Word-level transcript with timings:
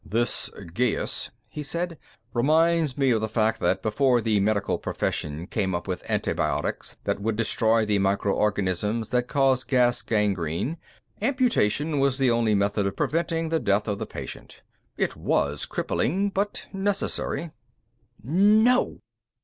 "This 0.03 0.49
geas," 0.73 1.29
he 1.47 1.61
said, 1.61 1.99
"reminds 2.33 2.97
me 2.97 3.11
of 3.11 3.21
the 3.21 3.29
fact 3.29 3.59
that, 3.59 3.83
before 3.83 4.19
the 4.19 4.39
medical 4.39 4.79
profession 4.79 5.45
came 5.45 5.75
up 5.75 5.87
with 5.87 6.01
antibiotics 6.09 6.97
that 7.03 7.19
would 7.19 7.35
destroy 7.35 7.85
the 7.85 7.99
microorganisms 7.99 9.11
that 9.11 9.27
cause 9.27 9.63
gas 9.63 10.01
gangrene, 10.01 10.79
amputation 11.21 11.99
was 11.99 12.17
the 12.17 12.31
only 12.31 12.55
method 12.55 12.87
of 12.87 12.95
preventing 12.95 13.49
the 13.49 13.59
death 13.59 13.87
of 13.87 13.99
the 13.99 14.07
patient. 14.07 14.63
It 14.97 15.15
was 15.15 15.67
crippling, 15.67 16.29
but 16.31 16.65
necessary." 16.73 17.51
"_No! 18.25 19.01